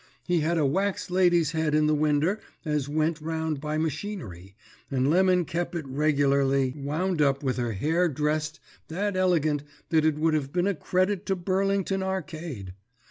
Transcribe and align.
He 0.23 0.39
had 0.39 0.57
a 0.57 0.65
wax 0.65 1.11
lady's 1.11 1.51
head 1.51 1.75
in 1.75 1.85
the 1.85 1.93
winder 1.93 2.39
as 2.65 2.89
went 2.89 3.21
round 3.21 3.61
by 3.61 3.77
machinery, 3.77 4.55
and 4.89 5.07
Lemon 5.07 5.45
kep 5.45 5.75
it 5.75 5.85
regularly 5.87 6.73
wound 6.75 7.21
up 7.21 7.43
with 7.43 7.57
her 7.57 7.73
hair 7.73 8.09
dressed 8.09 8.59
that 8.87 9.15
elegant 9.15 9.61
that 9.89 10.03
it 10.03 10.15
would 10.17 10.33
have 10.33 10.51
been 10.51 10.65
a 10.65 10.73
credit 10.73 11.27
to 11.27 11.35
Burlington 11.35 12.01
Arcade. 12.01 12.73